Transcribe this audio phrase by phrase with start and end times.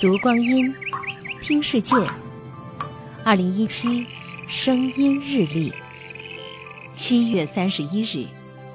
[0.00, 0.74] 读光阴，
[1.42, 1.94] 听世界。
[3.22, 4.06] 二零一七
[4.48, 5.70] 声音日历，
[6.94, 8.26] 七月三十一日，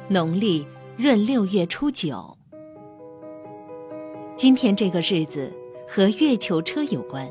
[0.08, 0.68] 农历
[0.98, 2.38] 闰六月初九。
[4.36, 5.52] 今天这个日子
[5.88, 7.28] 和月球车有关。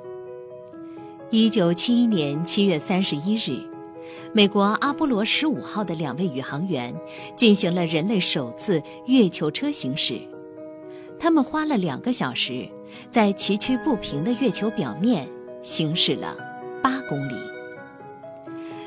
[1.31, 3.65] 一九七一年七月三十一日，
[4.33, 6.93] 美国阿波罗十五号的两位宇航员
[7.37, 10.21] 进行了人类首次月球车行驶。
[11.25, 12.69] 他们花了两个小时，
[13.11, 15.27] 在崎岖不平的月球表面
[15.63, 16.37] 行驶了
[16.83, 17.35] 八公里。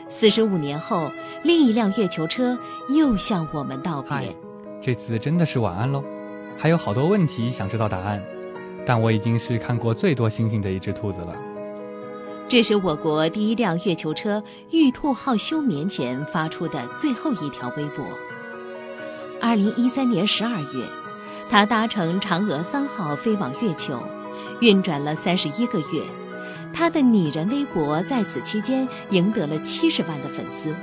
[0.08, 1.10] 四十五年后，
[1.44, 2.56] 另一辆月球车
[2.90, 4.36] 又向我们道嗨别。，
[4.80, 6.04] 这次真的是晚安喽。
[6.60, 8.22] 还有好多问题想知道答案，
[8.86, 11.36] 但我已经是看过最多星星的一只兔子了。
[12.48, 18.06] 这是我国第一辆月球车“玉兔号”休眠前发出的最后一条微博。
[19.42, 20.86] 二零一三年十二月，
[21.50, 24.02] 它搭乘嫦娥三号飞往月球，
[24.60, 26.04] 运转了三十一个月。
[26.74, 30.76] 他的拟人微博在此期间赢得了七十万的粉丝。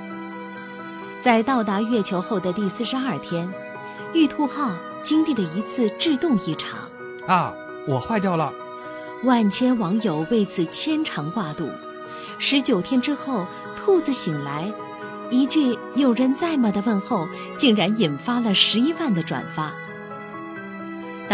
[1.21, 3.49] 在到达月球后的第四十二天，
[4.13, 6.79] 玉兔号经历了一次制动异常。
[7.27, 7.53] 啊，
[7.87, 8.53] 我坏掉了！
[9.23, 11.69] 万千网友为此牵肠挂肚。
[12.39, 14.73] 十九天之后，兔子醒来，
[15.31, 19.73] 一句“有人在吗”的问候，竟然引发了十一万的转发。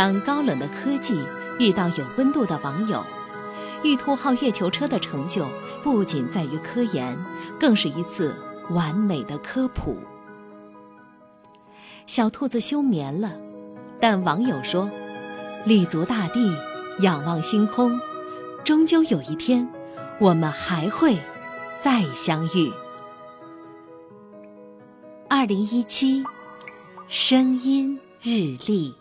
[0.00, 1.14] 当高冷的科技
[1.58, 3.04] 遇到有温度的网友，
[3.82, 5.46] 玉兔号月球车的成就
[5.82, 7.22] 不仅在于科研，
[7.58, 8.34] 更是一次
[8.70, 9.98] 完美的科普。
[12.06, 13.34] 小兔子休眠了，
[14.00, 14.90] 但网友说
[15.66, 16.50] ：“立足大地，
[17.00, 18.00] 仰望星空，
[18.64, 19.68] 终究有一天，
[20.18, 21.18] 我们还会
[21.78, 22.72] 再相遇。”
[25.28, 26.24] 二零一七，
[27.06, 28.94] 声音日历。